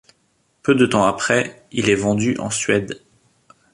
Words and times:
Peu 0.63 0.73
de 0.73 0.87
temps 0.87 1.05
après, 1.05 1.63
il 1.71 1.87
est 1.87 1.93
vendu 1.93 2.35
en 2.39 2.49
Suède. 2.49 3.03